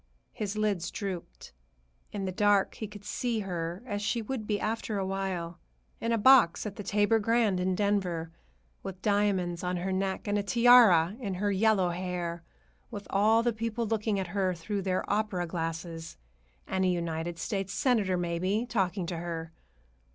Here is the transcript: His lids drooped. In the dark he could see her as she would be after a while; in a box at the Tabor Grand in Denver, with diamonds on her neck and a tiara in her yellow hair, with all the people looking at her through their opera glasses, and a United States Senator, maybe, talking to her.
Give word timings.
His 0.31 0.57
lids 0.57 0.89
drooped. 0.89 1.53
In 2.11 2.25
the 2.25 2.31
dark 2.31 2.73
he 2.73 2.87
could 2.87 3.05
see 3.05 3.41
her 3.41 3.83
as 3.85 4.01
she 4.01 4.19
would 4.19 4.47
be 4.47 4.59
after 4.59 4.97
a 4.97 5.05
while; 5.05 5.59
in 5.99 6.11
a 6.11 6.17
box 6.17 6.65
at 6.65 6.75
the 6.75 6.81
Tabor 6.81 7.19
Grand 7.19 7.59
in 7.59 7.75
Denver, 7.75 8.31
with 8.81 9.03
diamonds 9.03 9.63
on 9.63 9.77
her 9.77 9.91
neck 9.91 10.27
and 10.27 10.39
a 10.39 10.41
tiara 10.41 11.15
in 11.19 11.35
her 11.35 11.51
yellow 11.51 11.89
hair, 11.89 12.41
with 12.89 13.05
all 13.11 13.43
the 13.43 13.53
people 13.53 13.85
looking 13.85 14.19
at 14.19 14.25
her 14.29 14.55
through 14.55 14.81
their 14.81 15.07
opera 15.07 15.45
glasses, 15.45 16.17
and 16.65 16.83
a 16.83 16.87
United 16.87 17.37
States 17.37 17.71
Senator, 17.71 18.17
maybe, 18.17 18.65
talking 18.67 19.05
to 19.05 19.17
her. 19.17 19.51